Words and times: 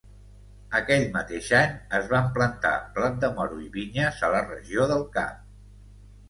Aquell 0.77 1.03
mateix 1.17 1.49
any, 1.57 1.75
es 1.97 2.09
van 2.13 2.31
plantar 2.37 2.71
blat 2.95 3.19
de 3.25 3.29
moro 3.37 3.61
i 3.65 3.69
vinyes 3.77 4.25
a 4.29 4.31
la 4.37 4.41
regió 4.49 4.89
del 4.95 5.05
Cap. 5.21 5.47